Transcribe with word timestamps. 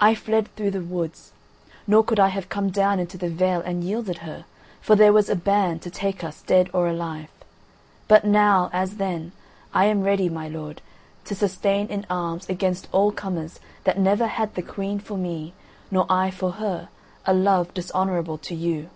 I 0.00 0.16
fled 0.16 0.48
through 0.56 0.72
the 0.72 0.80
woods. 0.82 1.30
Nor 1.86 2.02
could 2.02 2.18
I 2.18 2.30
have 2.30 2.48
come 2.48 2.70
down 2.70 2.98
into 2.98 3.16
the 3.16 3.28
vale 3.30 3.60
and 3.60 3.84
yielded 3.84 4.18
her, 4.26 4.44
for 4.80 4.96
there 4.96 5.12
was 5.12 5.28
a 5.28 5.36
ban 5.36 5.78
to 5.86 5.88
take 5.88 6.24
us 6.24 6.42
dead 6.42 6.68
or 6.72 6.88
alive. 6.88 7.28
But 8.08 8.24
now, 8.24 8.70
as 8.72 8.96
then, 8.96 9.30
I 9.72 9.84
am 9.84 10.02
ready, 10.02 10.28
my 10.28 10.48
lord, 10.48 10.82
to 11.26 11.36
sustain 11.36 11.86
in 11.86 12.04
arms 12.10 12.48
against 12.48 12.88
all 12.90 13.12
comers 13.12 13.60
that 13.84 14.00
never 14.00 14.26
had 14.26 14.56
the 14.56 14.62
Queen 14.62 14.98
for 14.98 15.16
me, 15.16 15.54
nor 15.92 16.06
I 16.10 16.32
for 16.32 16.50
her 16.54 16.88
a 17.24 17.32
love 17.32 17.72
dishonourable 17.72 18.38
to 18.38 18.56
you. 18.56 18.90